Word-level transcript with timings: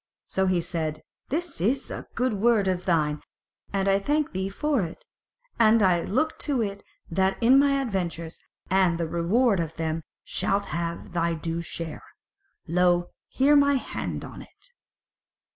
So 0.25 0.47
he 0.47 0.61
said: 0.61 1.03
"This 1.29 1.61
is 1.61 1.91
a 1.91 2.07
good 2.15 2.33
word 2.33 2.67
of 2.67 2.85
thine, 2.85 3.21
and 3.71 3.87
I 3.87 3.99
thank 3.99 4.31
thee 4.31 4.49
for 4.49 4.81
it; 4.81 5.05
and 5.59 5.79
look 6.09 6.39
to 6.39 6.59
it 6.63 6.81
that 7.11 7.37
in 7.39 7.59
my 7.59 7.79
adventures, 7.79 8.39
and 8.67 8.97
the 8.97 9.07
reward 9.07 9.59
of 9.59 9.75
them 9.75 9.97
thou 9.97 10.01
shalt 10.23 10.65
have 10.69 11.11
thy 11.11 11.35
due 11.35 11.61
share. 11.61 12.01
Lo 12.67 13.11
here 13.27 13.55
my 13.55 13.75
hand 13.75 14.25
on 14.25 14.41
it!" 14.41 14.69